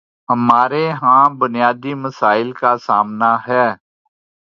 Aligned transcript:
ہمارے 0.29 0.83
ہاں 1.01 1.23
بنیادی 1.39 1.93
مسائل 2.03 2.49
کا 2.61 2.71
سامنا 2.85 3.31
ہے۔ 3.47 3.65